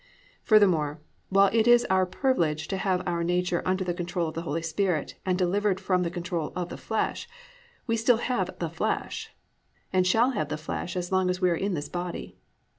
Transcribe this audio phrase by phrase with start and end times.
[0.41, 0.99] Furthermore,
[1.29, 4.63] while it is our privilege to have our nature under the control of the Holy
[4.63, 7.29] Spirit and delivered from the control of the flesh,
[7.85, 9.29] we still have "the flesh,"
[9.93, 12.35] and shall have the flesh as long as we are in this body.